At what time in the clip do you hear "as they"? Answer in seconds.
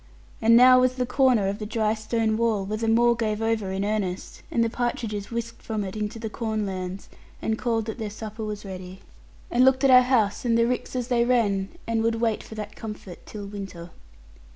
10.95-11.23